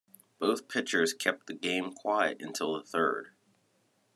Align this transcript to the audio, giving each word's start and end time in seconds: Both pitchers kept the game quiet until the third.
Both 0.39 0.67
pitchers 0.67 1.13
kept 1.13 1.45
the 1.45 1.53
game 1.53 1.91
quiet 1.93 2.41
until 2.41 2.73
the 2.75 2.83
third. 2.83 3.33